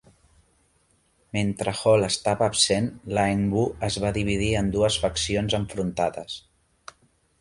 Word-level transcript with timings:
Mentre 1.37 1.73
Hall 1.81 2.07
estava 2.07 2.47
absent, 2.53 2.89
la 3.17 3.27
nWo 3.43 3.67
es 3.91 3.99
va 4.07 4.13
dividir 4.19 4.49
en 4.63 4.75
dues 4.77 5.01
faccions 5.05 5.59
enfrontades. 5.63 6.41